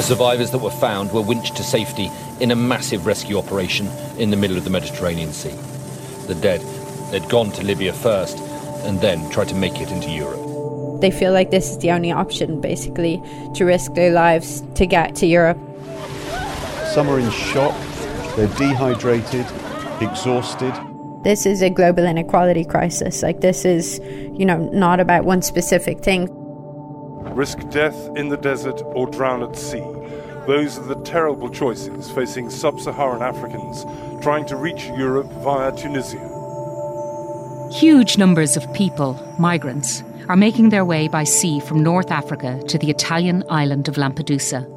[0.00, 2.10] The survivors that were found were winched to safety
[2.40, 5.54] in a massive rescue operation in the middle of the Mediterranean Sea.
[6.26, 6.62] The dead
[7.12, 8.38] had gone to Libya first
[8.86, 11.02] and then tried to make it into Europe.
[11.02, 13.22] They feel like this is the only option, basically,
[13.56, 15.58] to risk their lives to get to Europe.
[16.94, 17.78] Some are in shock,
[18.36, 19.44] they're dehydrated,
[20.00, 20.72] exhausted.
[21.24, 23.22] This is a global inequality crisis.
[23.22, 24.00] Like, this is,
[24.32, 26.34] you know, not about one specific thing.
[27.40, 29.80] Risk death in the desert or drown at sea.
[30.46, 33.86] Those are the terrible choices facing sub Saharan Africans
[34.22, 36.20] trying to reach Europe via Tunisia.
[37.72, 42.76] Huge numbers of people, migrants, are making their way by sea from North Africa to
[42.76, 44.68] the Italian island of Lampedusa.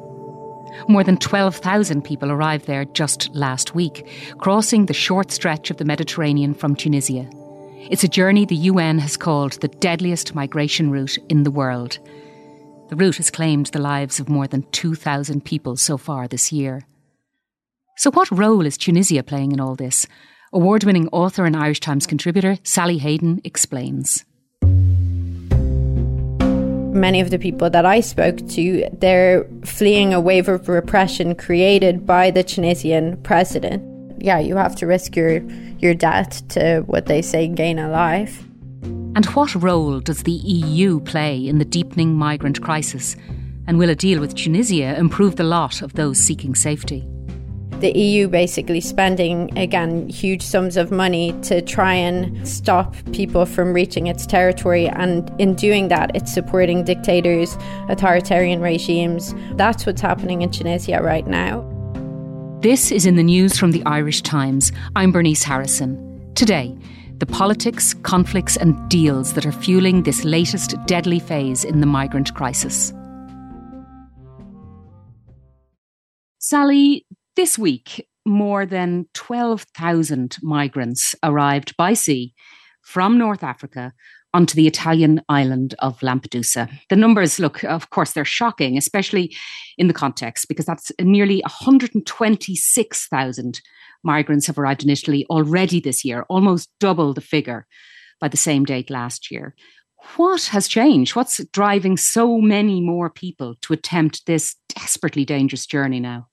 [0.88, 5.84] More than 12,000 people arrived there just last week, crossing the short stretch of the
[5.84, 7.28] Mediterranean from Tunisia.
[7.90, 11.98] It's a journey the UN has called the deadliest migration route in the world.
[12.88, 16.86] The route has claimed the lives of more than 2,000 people so far this year.
[17.96, 20.06] So, what role is Tunisia playing in all this?
[20.52, 24.26] Award winning author and Irish Times contributor Sally Hayden explains.
[26.94, 32.06] Many of the people that I spoke to, they're fleeing a wave of repression created
[32.06, 33.82] by the Tunisian president.
[34.22, 35.38] Yeah, you have to risk your,
[35.78, 38.44] your death to what they say gain a life.
[39.14, 43.16] And what role does the EU play in the deepening migrant crisis?
[43.66, 47.06] And will a deal with Tunisia improve the lot of those seeking safety?
[47.84, 53.74] the EU basically spending, again, huge sums of money to try and stop people from
[53.74, 54.88] reaching its territory.
[54.88, 57.58] And in doing that, it's supporting dictators,
[57.90, 59.34] authoritarian regimes.
[59.56, 61.60] That's what's happening in Tunisia right now.
[62.60, 64.72] This is in the news from the Irish Times.
[64.96, 66.32] I'm Bernice Harrison.
[66.34, 66.74] Today,
[67.18, 72.34] the politics, conflicts, and deals that are fueling this latest deadly phase in the migrant
[72.34, 72.92] crisis.
[76.38, 77.06] Sally,
[77.36, 82.34] this week, more than 12,000 migrants arrived by sea
[82.82, 83.92] from North Africa
[84.34, 86.68] onto the Italian island of Lampedusa.
[86.90, 89.34] The numbers look, of course, they're shocking, especially
[89.78, 93.60] in the context, because that's nearly 126,000
[94.04, 97.66] migrants have arrived in Italy already this year, almost double the figure
[98.20, 99.54] by the same date last year.
[100.16, 101.16] What has changed?
[101.16, 106.28] What's driving so many more people to attempt this desperately dangerous journey now?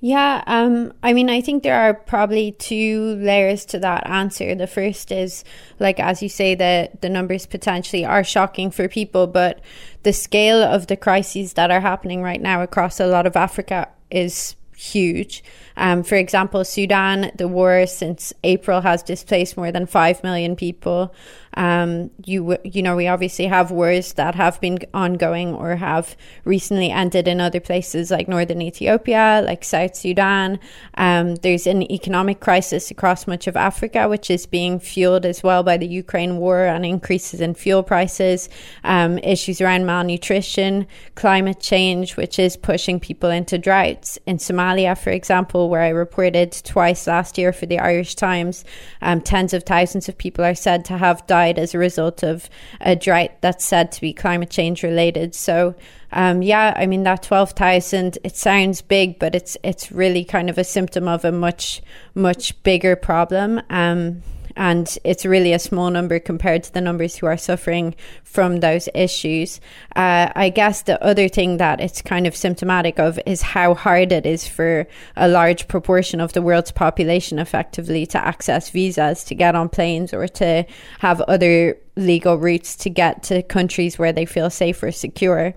[0.00, 4.54] Yeah, um, I mean, I think there are probably two layers to that answer.
[4.54, 5.42] The first is,
[5.80, 9.60] like, as you say, that the numbers potentially are shocking for people, but
[10.02, 13.88] the scale of the crises that are happening right now across a lot of Africa
[14.10, 15.42] is huge.
[15.76, 21.14] Um, for example, Sudan, the war since April has displaced more than 5 million people.
[21.56, 26.90] Um, you you know we obviously have wars that have been ongoing or have recently
[26.90, 30.58] ended in other places like northern Ethiopia, like South Sudan.
[30.94, 35.62] Um, there's an economic crisis across much of Africa, which is being fueled as well
[35.62, 38.48] by the Ukraine war and increases in fuel prices.
[38.84, 44.18] Um, issues around malnutrition, climate change, which is pushing people into droughts.
[44.26, 48.64] In Somalia, for example, where I reported twice last year for the Irish Times,
[49.00, 52.22] um, tens of thousands of people are said to have died died as a result
[52.22, 52.48] of
[52.80, 55.34] a drought that's said to be climate change related.
[55.34, 55.74] So,
[56.12, 58.18] um, yeah, I mean that twelve thousand.
[58.24, 61.82] It sounds big, but it's it's really kind of a symptom of a much
[62.14, 63.60] much bigger problem.
[63.70, 64.22] Um,
[64.56, 67.94] and it's really a small number compared to the numbers who are suffering
[68.24, 69.60] from those issues.
[69.94, 74.12] Uh, I guess the other thing that it's kind of symptomatic of is how hard
[74.12, 79.34] it is for a large proportion of the world's population effectively to access visas, to
[79.34, 80.64] get on planes, or to
[81.00, 85.54] have other legal routes to get to countries where they feel safe or secure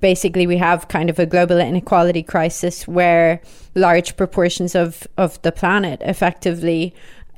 [0.00, 3.40] basically we have kind of a global inequality crisis where
[3.74, 6.94] large proportions of, of the planet effectively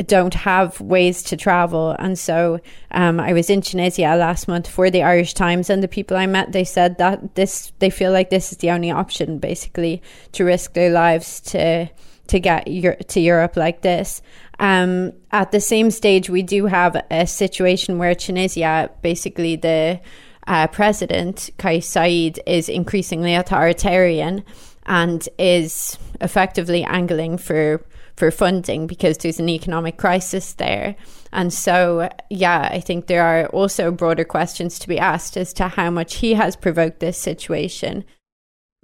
[0.06, 1.94] don't have ways to travel.
[1.98, 2.60] And so
[2.90, 6.26] um, I was in Tunisia last month for the Irish Times, and the people I
[6.26, 10.02] met, they said that this, they feel like this is the only option, basically,
[10.32, 11.88] to risk their lives to
[12.28, 12.64] to get
[13.08, 14.22] to Europe like this.
[14.58, 20.00] Um, at the same stage, we do have a situation where Tunisia, basically the
[20.46, 24.44] uh, president Kais Saied, is increasingly authoritarian
[24.86, 27.84] and is effectively angling for
[28.16, 30.96] for funding because there's an economic crisis there.
[31.32, 35.68] And so, yeah, I think there are also broader questions to be asked as to
[35.68, 38.04] how much he has provoked this situation.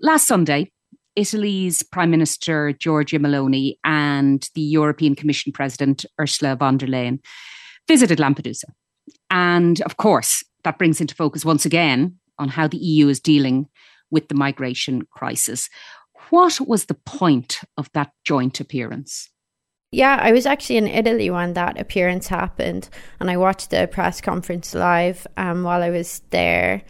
[0.01, 0.71] Last Sunday,
[1.17, 7.19] Italy's Prime Minister Giorgia Meloni and the European Commission President Ursula von der Leyen
[7.89, 8.67] visited Lampedusa.
[9.31, 13.67] And of course, that brings into focus once again on how the EU is dealing
[14.11, 15.69] with the migration crisis.
[16.31, 19.31] What was the point of that joint appearance?
[19.91, 22.91] Yeah, I was actually in Italy when that appearance happened,
[23.21, 26.83] and I watched the press conference live um, while I was there.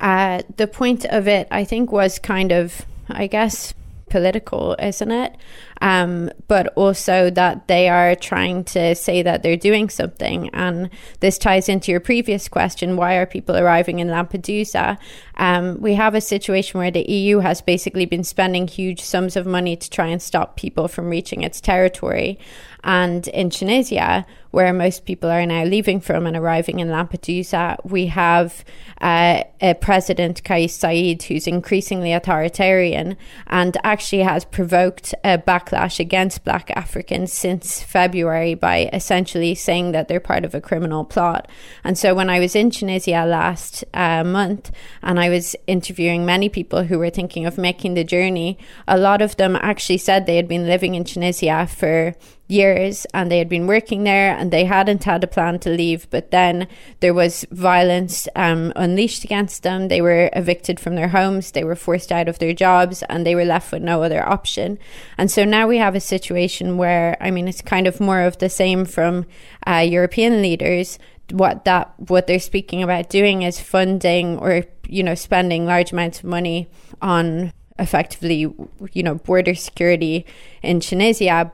[0.00, 3.74] Uh, the point of it, I think, was kind of, I guess,
[4.08, 5.34] political, isn't it?
[5.80, 10.48] Um, but also that they are trying to say that they're doing something.
[10.54, 10.88] And
[11.20, 14.98] this ties into your previous question why are people arriving in Lampedusa?
[15.36, 19.46] Um, we have a situation where the EU has basically been spending huge sums of
[19.46, 22.38] money to try and stop people from reaching its territory.
[22.84, 28.06] And in Tunisia, where most people are now leaving from and arriving in Lampedusa, we
[28.06, 28.62] have
[29.00, 33.16] uh, a president, Kais Saied, who's increasingly authoritarian
[33.46, 40.08] and actually has provoked a backlash against black Africans since February by essentially saying that
[40.08, 41.48] they're part of a criminal plot.
[41.82, 44.70] And so when I was in Tunisia last uh, month
[45.02, 49.22] and I was interviewing many people who were thinking of making the journey, a lot
[49.22, 52.14] of them actually said they had been living in Tunisia for
[52.46, 56.08] years and they had been working there and they hadn't had a plan to leave
[56.10, 56.68] but then
[57.00, 59.88] there was violence um, unleashed against them.
[59.88, 63.34] They were evicted from their homes they were forced out of their jobs and they
[63.34, 64.78] were left with no other option.
[65.16, 68.38] And so now we have a situation where i mean it's kind of more of
[68.38, 69.24] the same from
[69.66, 70.98] uh, european leaders.
[71.30, 76.18] What that what they're speaking about doing is funding or you know spending large amounts
[76.18, 76.68] of money
[77.00, 78.52] on effectively
[78.92, 80.26] you know border security
[80.62, 81.50] in Tunisia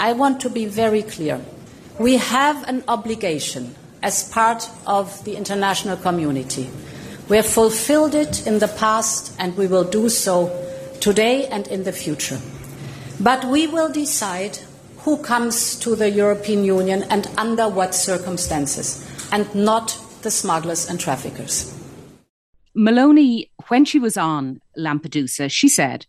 [0.00, 1.40] I want to be very clear.
[1.98, 6.70] We have an obligation as part of the international community.
[7.28, 10.48] We have fulfilled it in the past and we will do so
[11.00, 12.40] today and in the future.
[13.20, 14.58] But we will decide
[14.98, 21.00] who comes to the European Union and under what circumstances, and not the smugglers and
[21.00, 21.74] traffickers.
[22.76, 26.06] Meloni, when she was on Lampedusa, she said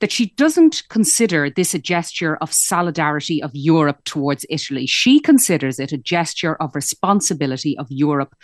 [0.00, 4.86] that she doesn't consider this a gesture of solidarity of Europe towards Italy.
[4.86, 8.34] She considers it a gesture of responsibility of Europe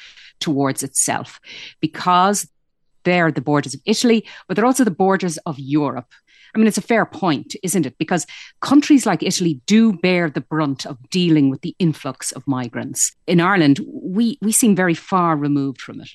[0.41, 1.41] towards itself
[1.81, 2.49] because
[3.05, 6.13] they're the borders of Italy, but they're also the borders of Europe.
[6.55, 7.99] I mean, it's a fair point, isn't it?
[7.99, 8.27] Because
[8.61, 13.13] countries like Italy do bear the brunt of dealing with the influx of migrants.
[13.27, 16.11] In Ireland, we, we seem very far removed from it.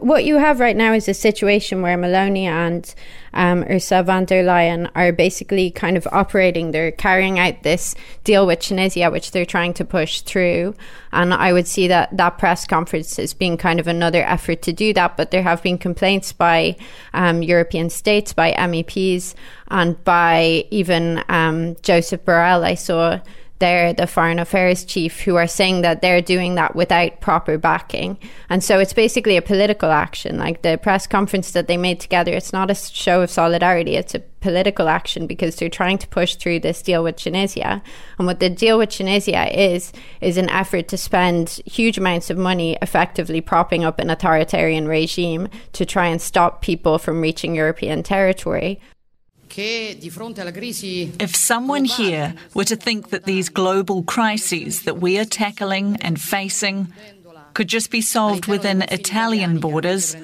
[0.00, 2.94] What you have right now is a situation where Meloni and
[3.34, 6.70] um, Ursula von der Leyen are basically kind of operating.
[6.70, 10.74] They're carrying out this deal with Tunisia, which they're trying to push through.
[11.12, 14.72] And I would see that that press conference as being kind of another effort to
[14.72, 15.16] do that.
[15.16, 16.76] But there have been complaints by
[17.14, 19.34] um, European states, by MEPs,
[19.68, 22.64] and by even um, Joseph Borrell.
[22.64, 23.20] I saw
[23.58, 28.18] they're the foreign affairs chief who are saying that they're doing that without proper backing.
[28.48, 30.38] And so it's basically a political action.
[30.38, 34.14] Like the press conference that they made together, it's not a show of solidarity, it's
[34.14, 37.82] a political action because they're trying to push through this deal with Tunisia.
[38.18, 42.38] And what the deal with Tunisia is, is an effort to spend huge amounts of
[42.38, 48.02] money effectively propping up an authoritarian regime to try and stop people from reaching European
[48.02, 48.80] territory.
[51.18, 56.20] If someone here were to think that these global crises that we are tackling and
[56.20, 56.92] facing
[57.54, 60.14] could just be solved within Italian borders,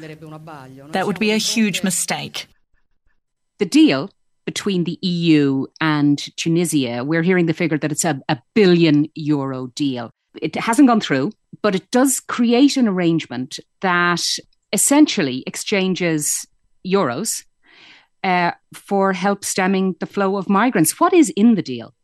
[0.90, 2.46] that would be a huge mistake.
[3.58, 4.10] The deal
[4.44, 9.69] between the EU and Tunisia, we're hearing the figure that it's a, a billion euro
[9.69, 10.10] deal.
[10.40, 14.22] It hasn't gone through, but it does create an arrangement that
[14.72, 16.46] essentially exchanges
[16.86, 17.44] euros
[18.24, 20.98] uh, for help stemming the flow of migrants.
[20.98, 21.94] What is in the deal?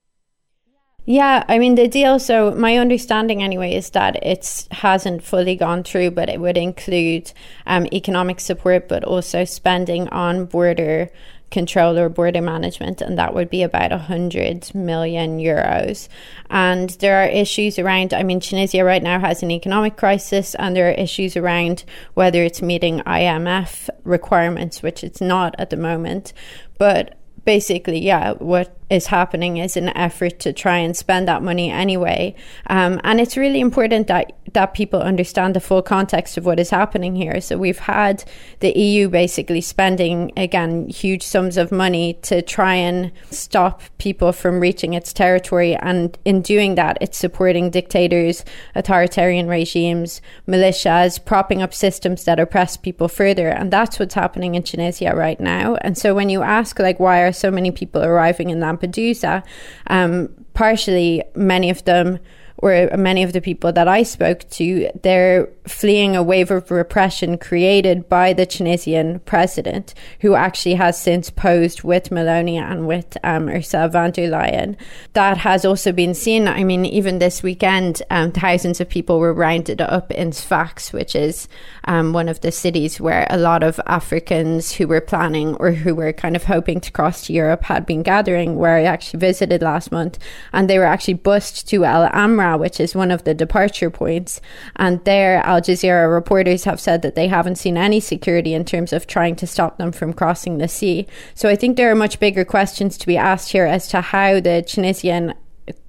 [1.07, 2.19] Yeah, I mean the deal.
[2.19, 7.33] So my understanding, anyway, is that it hasn't fully gone through, but it would include
[7.67, 11.11] um, economic support, but also spending on border
[11.51, 16.09] control or border management, and that would be about 100 million euros.
[16.49, 20.75] And there are issues around, I mean, Tunisia right now has an economic crisis, and
[20.75, 26.33] there are issues around whether it's meeting IMF requirements, which it's not at the moment.
[26.79, 31.71] But basically, yeah, what is happening is an effort to try and spend that money
[31.71, 32.35] anyway.
[32.67, 36.71] Um, and it's really important that that people understand the full context of what is
[36.71, 37.41] happening here.
[37.41, 38.25] So we've had
[38.61, 44.61] the EU basically spending again huge sums of money to try and stop people from
[44.61, 48.45] reaching its territory, and in doing that, it's supporting dictators,
[48.75, 54.63] authoritarian regimes, militias, propping up systems that oppress people further, and that's what's happening in
[54.63, 55.77] Tunisia right now.
[55.77, 59.43] And so when you ask like why are so many people arriving in Lampedusa,
[59.89, 62.19] um, partially many of them
[62.63, 67.39] or many of the people that I spoke to, they're fleeing a wave of repression
[67.39, 73.49] created by the Tunisian president, who actually has since posed with Meloni and with um,
[73.49, 74.77] Ursula von der Leyen.
[75.15, 76.49] That has also been seen.
[76.49, 81.15] I mean, even this weekend, um, thousands of people were rounded up in Sfax, which
[81.15, 81.49] is
[81.85, 85.95] um, one of the cities where a lot of Africans who were planning or who
[85.95, 89.63] were kind of hoping to cross to Europe had been gathering, where I actually visited
[89.63, 90.19] last month.
[90.53, 94.41] And they were actually bused to El Amra, which is one of the departure points.
[94.77, 98.93] And there, Al Jazeera reporters have said that they haven't seen any security in terms
[98.93, 101.07] of trying to stop them from crossing the sea.
[101.35, 104.41] So I think there are much bigger questions to be asked here as to how
[104.41, 105.35] the Tunisian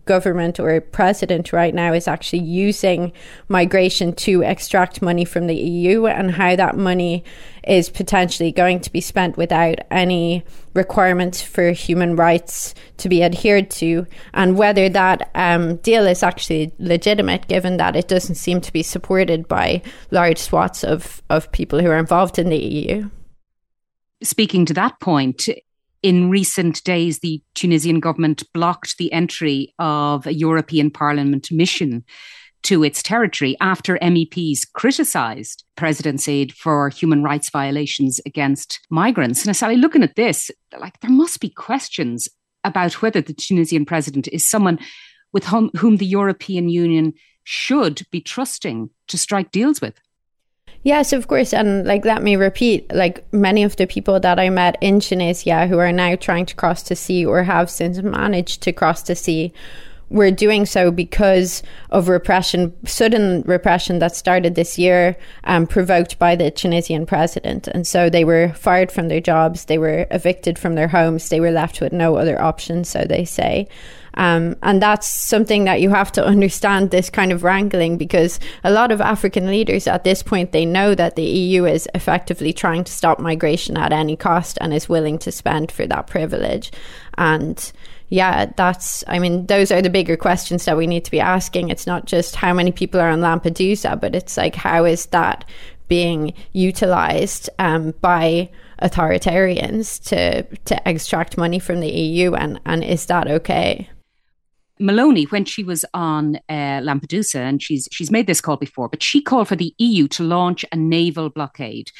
[0.05, 3.11] government or a president right now is actually using
[3.47, 7.23] migration to extract money from the EU and how that money
[7.67, 13.69] is potentially going to be spent without any requirements for human rights to be adhered
[13.69, 18.73] to, and whether that um, deal is actually legitimate, given that it doesn't seem to
[18.73, 23.09] be supported by large swaths of, of people who are involved in the EU.
[24.23, 25.47] Speaking to that point,
[26.03, 32.03] in recent days, the Tunisian government blocked the entry of a European Parliament mission
[32.63, 39.45] to its territory after MEPs criticised President Saied for human rights violations against migrants.
[39.45, 42.29] And Sally, looking at this, like there must be questions
[42.63, 44.79] about whether the Tunisian president is someone
[45.33, 49.99] with whom, whom the European Union should be trusting to strike deals with.
[50.83, 51.53] Yes, of course.
[51.53, 55.67] And like, let me repeat, like many of the people that I met in Tunisia
[55.67, 59.15] who are now trying to cross the sea or have since managed to cross the
[59.15, 59.53] sea
[60.11, 66.35] were doing so because of repression, sudden repression that started this year, um, provoked by
[66.35, 67.67] the Tunisian president.
[67.67, 71.39] And so they were fired from their jobs, they were evicted from their homes, they
[71.39, 73.67] were left with no other option, so they say.
[74.15, 78.71] Um, and that's something that you have to understand this kind of wrangling because a
[78.71, 82.83] lot of African leaders at this point they know that the EU is effectively trying
[82.83, 86.71] to stop migration at any cost and is willing to spend for that privilege.
[87.17, 87.71] And
[88.09, 91.69] yeah, that's, I mean, those are the bigger questions that we need to be asking.
[91.69, 95.45] It's not just how many people are on Lampedusa, but it's like, how is that
[95.87, 98.49] being utilized um, by
[98.81, 102.33] authoritarians to, to extract money from the EU?
[102.33, 103.89] And, and is that okay?
[104.81, 109.03] Meloni, when she was on uh, Lampedusa, and she's she's made this call before, but
[109.03, 111.91] she called for the EU to launch a naval blockade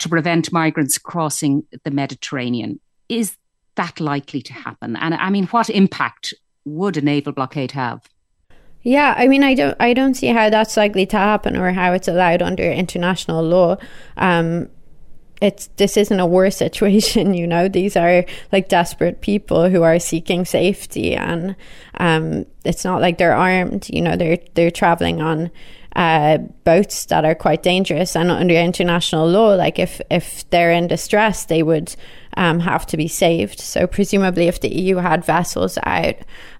[0.00, 2.80] to prevent migrants crossing the Mediterranean.
[3.08, 3.36] Is
[3.76, 4.96] that likely to happen?
[4.96, 8.08] And I mean, what impact would a naval blockade have?
[8.82, 11.94] Yeah, I mean, I don't, I don't see how that's likely to happen or how
[11.94, 13.78] it's allowed under international law.
[14.18, 14.68] Um,
[15.40, 17.68] it's this isn't a war situation you know?
[17.68, 21.56] These are like desperate people who are seeking safety and
[21.98, 24.16] um, it's not like they're armed you know?
[24.16, 25.50] They're they're traveling on
[25.96, 28.16] uh, boats that are quite dangerous.
[28.16, 31.94] And under international law like if if they're in distress they would
[32.36, 33.60] um, have to be saved.
[33.60, 36.16] So presumably if the EU had vessels out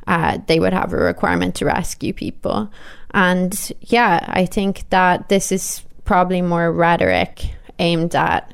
[0.07, 2.71] uh, they would have a requirement to rescue people.
[3.13, 8.53] And yeah I think that this is probably more rhetoric aimed at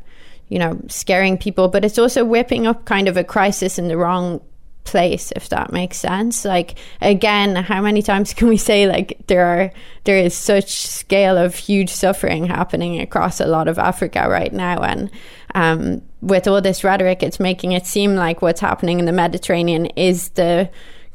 [0.50, 3.96] you know, scaring people, but it's also whipping up kind of a crisis in the
[3.96, 4.42] wrong
[4.84, 6.44] place if that makes sense.
[6.44, 9.72] Like again how many times can we say like there are
[10.04, 14.80] there is such scale of huge suffering happening across a lot of africa right now?
[14.82, 15.10] And
[15.54, 19.86] um, with all this rhetoric it's making it seem like what's happening in the mediterranean
[19.86, 20.70] is the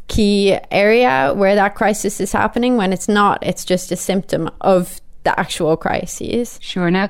[0.08, 3.40] key area where that crisis is happening when it's not.
[3.42, 6.60] It's just a symptom of the actual crises.
[6.62, 6.92] Sure.
[6.92, 7.10] Now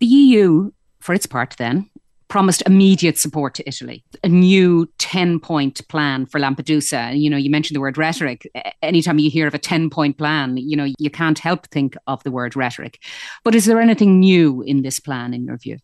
[0.00, 0.72] the eu
[1.10, 1.90] for its part, then,
[2.28, 7.20] promised immediate support to Italy, a new 10 point plan for Lampedusa.
[7.20, 8.48] You know, you mentioned the word rhetoric.
[8.80, 12.22] Anytime you hear of a 10 point plan, you know, you can't help think of
[12.22, 13.02] the word rhetoric.
[13.42, 15.78] But is there anything new in this plan, in your view?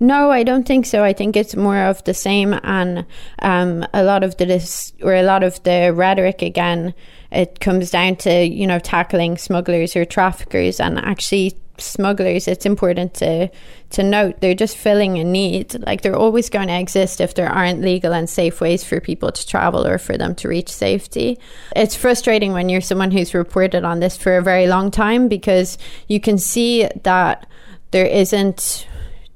[0.00, 1.02] No, I don't think so.
[1.02, 3.06] I think it's more of the same, and
[3.38, 6.92] um, a lot of the dis- or a lot of the rhetoric again.
[7.32, 13.14] It comes down to you know tackling smugglers or traffickers, and actually smugglers, it's important
[13.14, 13.48] to
[13.90, 15.74] to note they're just filling a need.
[15.86, 19.32] Like they're always going to exist if there aren't legal and safe ways for people
[19.32, 21.38] to travel or for them to reach safety.
[21.74, 25.78] It's frustrating when you're someone who's reported on this for a very long time because
[26.06, 27.46] you can see that
[27.90, 28.86] there isn't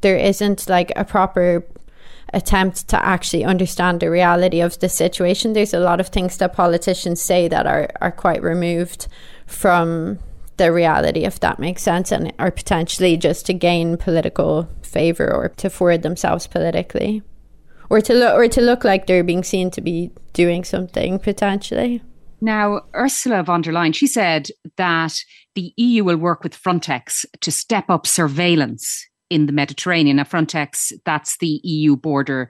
[0.03, 1.65] there isn't like a proper
[2.33, 5.53] attempt to actually understand the reality of the situation.
[5.53, 9.07] There's a lot of things that politicians say that are, are quite removed
[9.47, 10.19] from
[10.57, 15.49] the reality, if that makes sense, and or potentially just to gain political favor or
[15.49, 17.23] to forward themselves politically,
[17.91, 22.03] or to look or to look like they're being seen to be doing something potentially.
[22.41, 25.15] Now, Ursula von der Leyen, she said that
[25.55, 30.17] the EU will work with Frontex to step up surveillance in the Mediterranean.
[30.17, 32.49] Now, Frontex, that's the EU border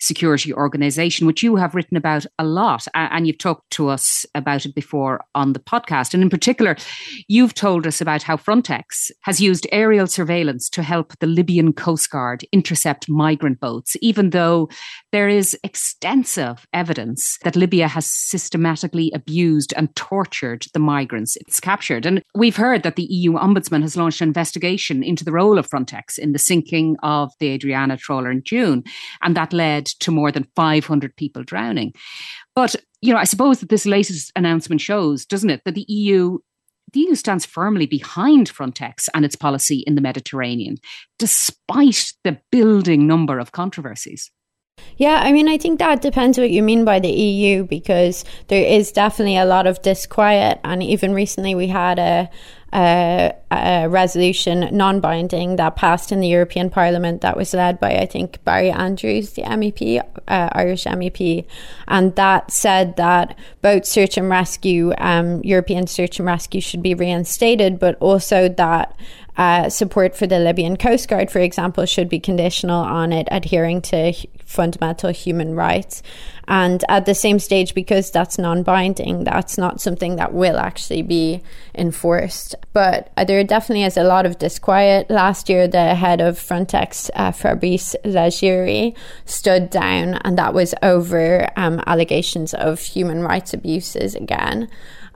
[0.00, 2.86] Security Organization, which you have written about a lot.
[2.94, 6.14] And you've talked to us about it before on the podcast.
[6.14, 6.76] And in particular,
[7.26, 12.10] you've told us about how Frontex has used aerial surveillance to help the Libyan Coast
[12.10, 14.68] Guard intercept migrant boats, even though
[15.12, 22.04] there is extensive evidence that Libya has systematically abused and tortured the migrants it's captured.
[22.04, 25.66] And we've heard that the EU Ombudsman has launched an investigation into the role of
[25.68, 28.84] Frontex in the sinking of the Adriana trawler in June.
[29.22, 31.94] And that led to more than 500 people drowning.
[32.54, 36.38] But, you know, I suppose that this latest announcement shows, doesn't it, that the EU
[36.94, 40.78] the EU stands firmly behind Frontex and its policy in the Mediterranean,
[41.18, 44.30] despite the building number of controversies.
[44.96, 48.64] Yeah, I mean, I think that depends what you mean by the EU because there
[48.64, 50.58] is definitely a lot of disquiet.
[50.64, 52.28] And even recently, we had a,
[52.72, 57.96] a, a resolution, non binding, that passed in the European Parliament that was led by,
[57.96, 61.44] I think, Barry Andrews, the MEP, uh, Irish MEP.
[61.86, 66.94] And that said that both search and rescue, um, European search and rescue, should be
[66.94, 68.96] reinstated, but also that
[69.38, 73.80] uh, support for the Libyan Coast Guard, for example, should be conditional on it adhering
[73.82, 74.12] to
[74.48, 76.02] fundamental human rights.
[76.48, 81.02] And at the same stage, because that's non binding, that's not something that will actually
[81.02, 81.42] be
[81.74, 82.54] enforced.
[82.72, 85.10] But there definitely is a lot of disquiet.
[85.10, 91.50] Last year, the head of Frontex, uh, Fabrice Leggeri, stood down, and that was over
[91.56, 94.68] um, allegations of human rights abuses again.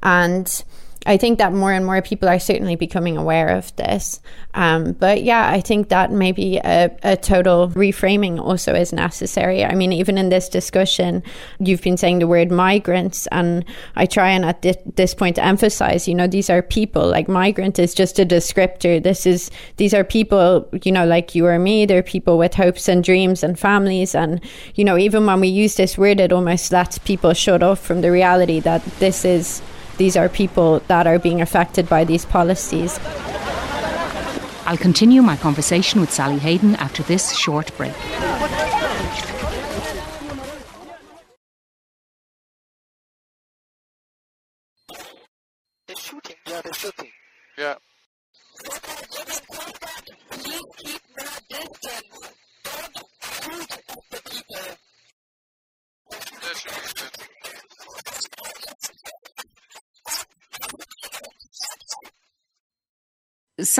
[0.03, 0.63] And
[1.05, 4.21] I think that more and more people are certainly becoming aware of this.
[4.55, 9.65] Um, but yeah, I think that maybe a, a, total reframing also is necessary.
[9.65, 11.23] I mean, even in this discussion,
[11.59, 13.65] you've been saying the word migrants, and
[13.97, 14.63] I try and at
[14.95, 17.09] this point emphasize, you know, these are people.
[17.09, 19.03] Like migrant is just a descriptor.
[19.03, 21.87] This is these are people, you know, like you or me.
[21.87, 24.41] They're people with hopes and dreams and families, and
[24.75, 28.03] you know, even when we use this word, it almost lets people shut off from
[28.03, 29.63] the reality that this is
[30.03, 32.99] these are people that are being affected by these policies.
[34.67, 37.95] I'll continue my conversation with Sally Hayden after this short break.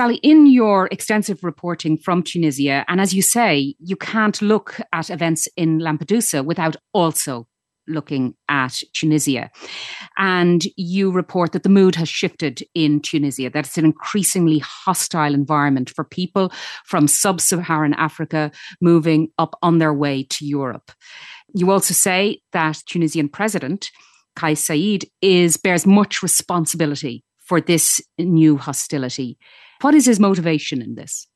[0.03, 5.09] Sally, in your extensive reporting from Tunisia, and as you say, you can't look at
[5.09, 7.47] events in Lampedusa without also
[7.87, 9.49] looking at Tunisia.
[10.17, 15.33] And you report that the mood has shifted in Tunisia, that it's an increasingly hostile
[15.33, 16.51] environment for people
[16.85, 20.91] from sub Saharan Africa moving up on their way to Europe.
[21.55, 23.89] You also say that Tunisian President
[24.35, 29.37] Kais Saied is bears much responsibility for this new hostility.
[29.83, 31.27] What is his motivation in this?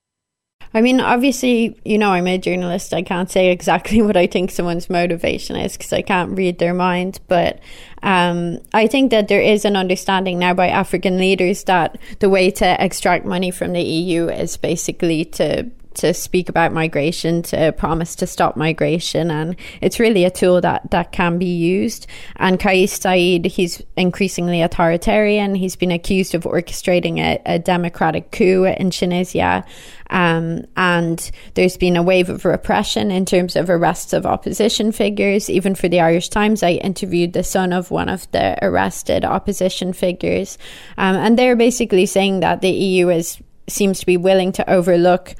[0.73, 2.93] I mean, obviously, you know, I'm a journalist.
[2.93, 6.73] I can't say exactly what I think someone's motivation is because I can't read their
[6.73, 7.19] mind.
[7.27, 7.59] But
[8.03, 12.49] um, I think that there is an understanding now by African leaders that the way
[12.51, 18.15] to extract money from the EU is basically to to speak about migration, to promise
[18.15, 19.29] to stop migration.
[19.29, 22.07] And it's really a tool that, that can be used.
[22.37, 25.55] And Kais Saied, he's increasingly authoritarian.
[25.55, 29.65] He's been accused of orchestrating a, a democratic coup in Tunisia.
[30.09, 35.49] Um, and there's been a wave of repression in terms of arrests of opposition figures.
[35.49, 39.93] Even for the Irish Times, I interviewed the son of one of the arrested opposition
[39.93, 40.57] figures.
[40.97, 45.35] Um, and they're basically saying that the EU is seems to be willing to overlook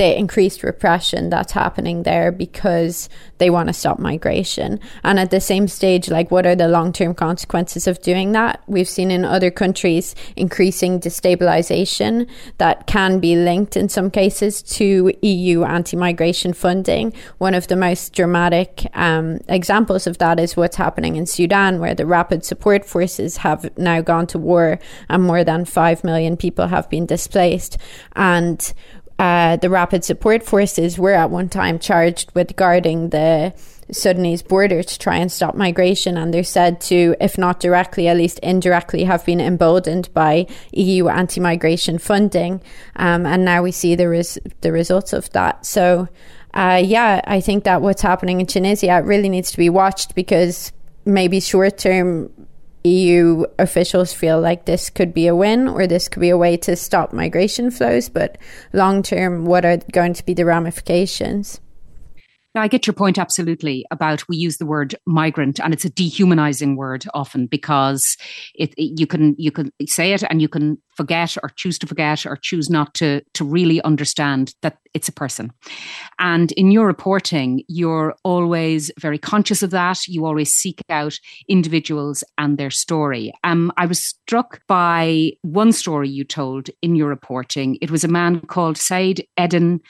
[0.00, 4.80] the increased repression that's happening there because they want to stop migration.
[5.04, 8.62] And at the same stage, like what are the long term consequences of doing that?
[8.66, 15.12] We've seen in other countries increasing destabilization that can be linked in some cases to
[15.20, 17.12] EU anti migration funding.
[17.36, 21.94] One of the most dramatic um, examples of that is what's happening in Sudan, where
[21.94, 24.78] the rapid support forces have now gone to war
[25.10, 27.76] and more than 5 million people have been displaced.
[28.16, 28.72] And
[29.20, 33.52] uh, the Rapid Support Forces were at one time charged with guarding the
[33.92, 38.16] Sudanese border to try and stop migration, and they're said to, if not directly, at
[38.16, 42.62] least indirectly, have been emboldened by EU anti-migration funding.
[42.96, 45.66] Um, and now we see the res- the results of that.
[45.66, 46.08] So,
[46.54, 50.72] uh, yeah, I think that what's happening in Tunisia really needs to be watched because
[51.04, 52.30] maybe short term
[52.84, 56.56] EU officials feel like this could be a win or this could be a way
[56.56, 58.38] to stop migration flows, but
[58.72, 61.60] long term, what are going to be the ramifications?
[62.54, 65.90] Now, I get your point absolutely about we use the word migrant, and it's a
[65.90, 68.16] dehumanizing word often because
[68.54, 71.86] it, it, you can you can say it and you can forget or choose to
[71.86, 75.52] forget or choose not to to really understand that it's a person.
[76.18, 80.06] And in your reporting, you're always very conscious of that.
[80.08, 83.32] You always seek out individuals and their story.
[83.44, 87.78] Um, I was struck by one story you told in your reporting.
[87.80, 89.80] It was a man called Saad Eddin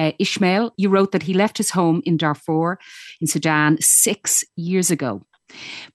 [0.00, 2.78] uh, Ishmael, you wrote that he left his home in Darfur
[3.20, 5.26] in Sudan six years ago.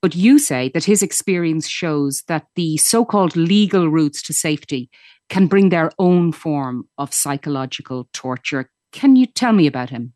[0.02, 4.89] But you say that his experience shows that the so called legal routes to safety
[5.30, 8.70] can bring their own form of psychological torture.
[8.91, 10.13] Can you tell me about him?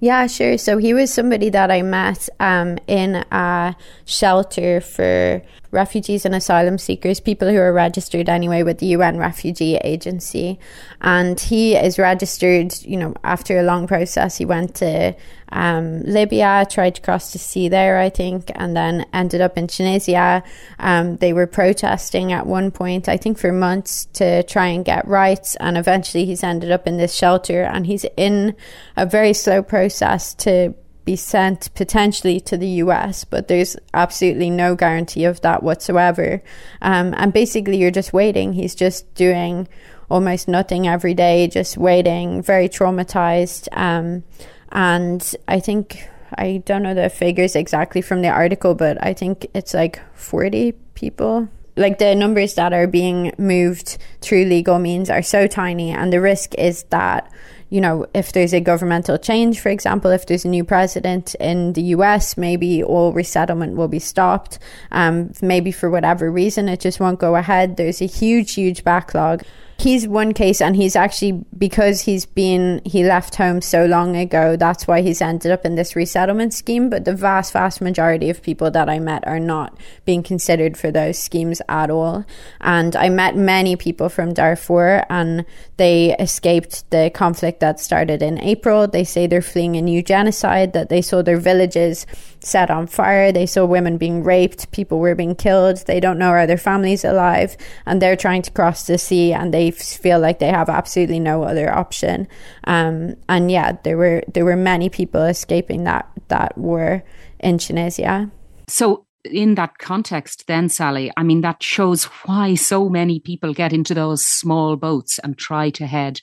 [0.00, 0.58] Yeah, sure.
[0.58, 5.42] So he was somebody that I met um, in a shelter for
[5.76, 10.58] refugees and asylum seekers, people who are registered anyway with the UN Refugee Agency.
[11.00, 14.38] And he is registered, you know, after a long process.
[14.38, 15.14] He went to
[15.52, 19.68] um, Libya, tried to cross the sea there, I think, and then ended up in
[19.68, 20.42] Tunisia.
[20.78, 25.06] Um, they were protesting at one point, I think, for months to try and get
[25.06, 25.54] rights.
[25.56, 28.56] And eventually he's ended up in this shelter and he's in
[28.96, 30.74] a very slow process to
[31.06, 36.42] be sent potentially to the US, but there's absolutely no guarantee of that whatsoever.
[36.82, 38.52] Um, and basically, you're just waiting.
[38.52, 39.68] He's just doing
[40.10, 43.68] almost nothing every day, just waiting, very traumatized.
[43.72, 44.24] Um,
[44.72, 49.46] and I think, I don't know the figures exactly from the article, but I think
[49.54, 55.22] it's like 40 people like the numbers that are being moved through legal means are
[55.22, 57.30] so tiny and the risk is that
[57.68, 61.72] you know, if there's a governmental change, for example, if there's a new president in
[61.72, 64.58] the US, maybe all resettlement will be stopped.
[64.92, 67.76] Um, maybe for whatever reason, it just won't go ahead.
[67.76, 69.42] There's a huge, huge backlog
[69.78, 74.56] he's one case and he's actually because he's been he left home so long ago
[74.56, 76.88] that's why he's ended up in this resettlement scheme.
[76.88, 80.90] But the vast vast majority of people that i met are not being considered for
[80.90, 82.24] those schemes at all.
[82.60, 85.44] And i met many people from darfur and
[85.76, 88.86] they escaped the conflict that started in april.
[88.86, 92.06] They say they're fleeing a new genocide that they saw their villages
[92.40, 93.32] set on fire.
[93.32, 95.78] They saw women being raped people were being killed.
[95.86, 97.56] They don't know are their families alive?
[97.84, 101.42] And they're trying to cross the sea and they feel like they have absolutely no
[101.42, 102.28] other option.
[102.64, 107.02] Um, and yeah, there were there were many people escaping that that were
[107.40, 108.30] in Tunisia.
[108.68, 113.72] So in that context, then, Sally, I mean, that shows why so many people get
[113.72, 116.20] into those small boats and try to head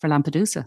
[0.00, 0.66] for Lampedusa.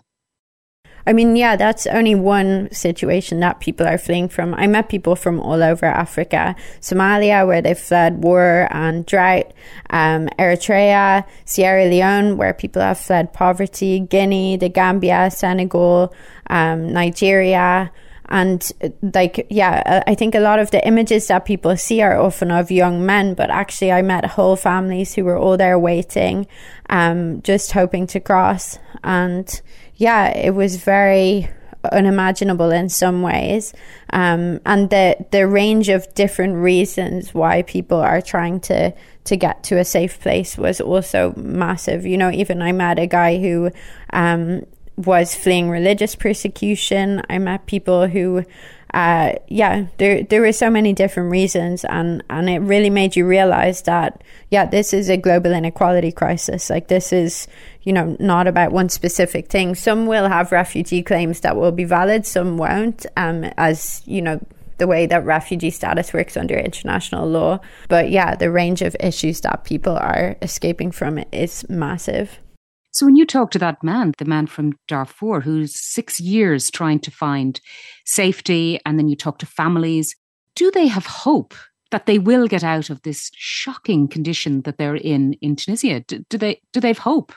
[1.10, 4.54] I mean, yeah, that's only one situation that people are fleeing from.
[4.54, 9.52] I met people from all over Africa, Somalia, where they fled war and drought,
[9.90, 16.14] um, Eritrea, Sierra Leone, where people have fled poverty, Guinea, the Gambia, Senegal,
[16.46, 17.92] um, Nigeria.
[18.26, 22.52] And like, yeah, I think a lot of the images that people see are often
[22.52, 26.46] of young men, but actually, I met whole families who were all there waiting,
[26.88, 28.78] um, just hoping to cross.
[29.04, 29.60] And
[30.00, 31.50] yeah, it was very
[31.92, 33.74] unimaginable in some ways.
[34.12, 38.94] Um, and the the range of different reasons why people are trying to
[39.26, 42.06] to get to a safe place was also massive.
[42.06, 43.72] You know, even I met a guy who
[44.12, 47.22] um, was fleeing religious persecution.
[47.30, 48.46] I met people who
[48.94, 53.26] uh, yeah, there there were so many different reasons, and and it really made you
[53.26, 56.70] realize that yeah, this is a global inequality crisis.
[56.70, 57.48] Like this is
[57.84, 59.76] you know not about one specific thing.
[59.76, 63.06] Some will have refugee claims that will be valid, some won't.
[63.18, 64.40] Um, as you know.
[64.78, 67.60] The way that refugee status works under international law.
[67.90, 72.40] But yeah, the range of issues that people are escaping from is massive.
[72.92, 77.00] So when you talk to that man, the man from Darfur, who's six years trying
[77.02, 77.60] to find
[78.06, 80.16] safety, and then you talk to families,
[80.56, 81.54] do they have hope
[81.92, 86.02] that they will get out of this shocking condition that they're in in Tunisia?
[86.02, 87.34] Do, do they do they have hope?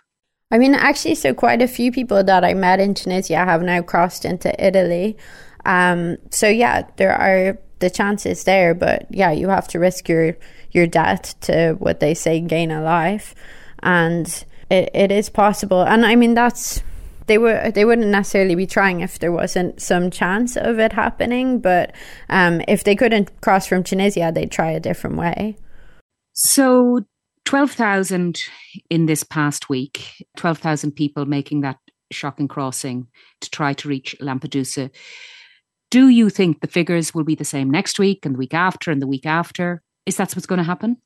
[0.51, 3.81] I mean, actually, so quite a few people that I met in Tunisia have now
[3.81, 5.17] crossed into Italy.
[5.65, 10.37] Um, so yeah, there are the chances there, but yeah, you have to risk your
[10.73, 13.35] your death to what they say gain a life,
[13.83, 15.83] and it, it is possible.
[15.83, 16.83] And I mean, that's
[17.27, 21.61] they would they wouldn't necessarily be trying if there wasn't some chance of it happening.
[21.61, 21.95] But
[22.29, 25.57] um, if they couldn't cross from Tunisia, they'd try a different way.
[26.33, 27.01] So.
[27.45, 28.41] 12,000
[28.89, 31.77] in this past week, 12,000 people making that
[32.13, 33.09] shocking crossing
[33.41, 34.91] to try to reach Lampedusa.
[35.91, 38.93] Do you think the figures will be the same next week and the week after
[38.93, 39.83] and the week after?
[40.07, 40.99] Is that what's going to happen?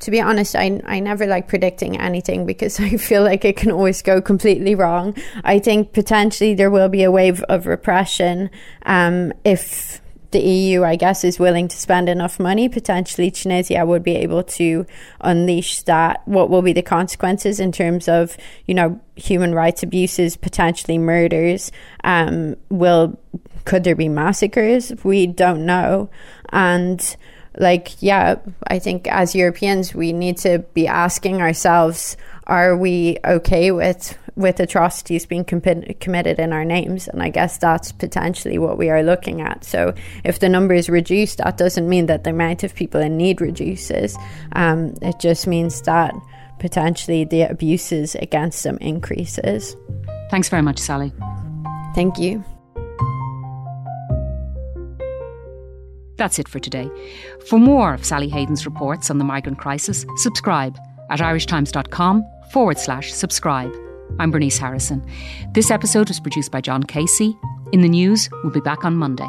[0.00, 3.70] To be honest, I, I never like predicting anything because I feel like it can
[3.70, 5.14] always go completely wrong.
[5.44, 8.50] I think potentially there will be a wave of repression
[8.84, 10.02] um, if
[10.32, 12.68] the EU, I guess, is willing to spend enough money.
[12.68, 14.86] Potentially, Tunisia would be able to
[15.20, 16.22] unleash that.
[16.26, 21.70] What will be the consequences in terms of, you know, human rights abuses, potentially murders?
[22.02, 23.18] Um, will
[23.64, 24.92] could there be massacres?
[25.04, 26.10] We don't know,
[26.50, 27.16] and
[27.56, 28.36] like, yeah,
[28.66, 34.58] I think as Europeans, we need to be asking ourselves, are we okay with with
[34.60, 35.60] atrocities being com-
[36.00, 37.06] committed in our names?
[37.06, 39.64] And I guess that's potentially what we are looking at.
[39.64, 43.16] So if the number is reduced, that doesn't mean that the amount of people in
[43.18, 44.16] need reduces.
[44.52, 46.14] Um, it just means that
[46.58, 49.76] potentially the abuses against them increases.
[50.30, 51.12] Thanks very much, Sally.
[51.94, 52.42] Thank you.
[56.16, 56.90] That's it for today.
[57.48, 60.78] For more of Sally Hayden's reports on the migrant crisis, subscribe
[61.10, 63.74] at irishtimes.com forward slash subscribe.
[64.18, 65.04] I'm Bernice Harrison.
[65.52, 67.36] This episode was produced by John Casey.
[67.72, 69.28] In the news, we'll be back on Monday.